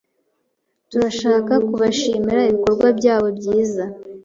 Turashaka 0.89 1.53
kubashimira 1.67 2.39
ibikorwa 2.49 2.87
byabo 2.99 3.27
byiza. 3.37 3.83